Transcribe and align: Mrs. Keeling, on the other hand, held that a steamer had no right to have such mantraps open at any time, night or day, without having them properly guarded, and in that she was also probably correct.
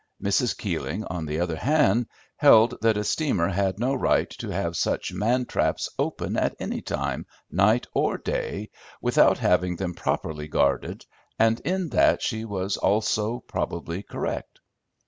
Mrs. 0.19 0.57
Keeling, 0.57 1.03
on 1.03 1.27
the 1.27 1.39
other 1.39 1.57
hand, 1.57 2.07
held 2.37 2.73
that 2.81 2.97
a 2.97 3.03
steamer 3.03 3.49
had 3.49 3.77
no 3.79 3.93
right 3.93 4.27
to 4.31 4.49
have 4.49 4.75
such 4.75 5.13
mantraps 5.13 5.89
open 5.99 6.35
at 6.37 6.55
any 6.59 6.81
time, 6.81 7.27
night 7.51 7.85
or 7.93 8.17
day, 8.17 8.71
without 8.99 9.37
having 9.37 9.75
them 9.75 9.93
properly 9.93 10.47
guarded, 10.47 11.05
and 11.37 11.59
in 11.59 11.89
that 11.89 12.23
she 12.23 12.45
was 12.45 12.77
also 12.77 13.41
probably 13.41 14.01
correct. 14.01 14.59